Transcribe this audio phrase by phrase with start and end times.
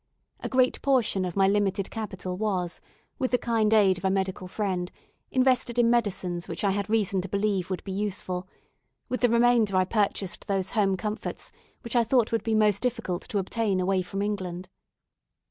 [0.39, 2.81] A great portion of my limited capital was,
[3.19, 4.91] with the kind aid of a medical friend,
[5.29, 8.47] invested in medicines which I had reason to believe would be useful;
[9.09, 11.51] with the remainder I purchased those home comforts
[11.81, 14.69] which I thought would be most difficult to obtain away from England.